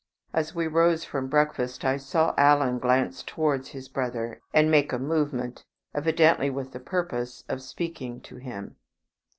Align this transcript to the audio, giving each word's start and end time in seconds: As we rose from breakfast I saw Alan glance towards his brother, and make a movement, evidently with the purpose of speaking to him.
As 0.33 0.55
we 0.55 0.65
rose 0.65 1.05
from 1.05 1.27
breakfast 1.27 1.85
I 1.85 1.97
saw 1.97 2.33
Alan 2.35 2.79
glance 2.79 3.21
towards 3.21 3.67
his 3.67 3.87
brother, 3.87 4.41
and 4.51 4.71
make 4.71 4.91
a 4.91 4.97
movement, 4.97 5.63
evidently 5.93 6.49
with 6.49 6.71
the 6.71 6.79
purpose 6.79 7.43
of 7.47 7.61
speaking 7.61 8.19
to 8.21 8.37
him. 8.37 8.77